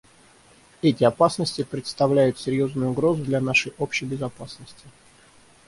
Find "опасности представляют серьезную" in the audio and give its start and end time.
1.03-2.89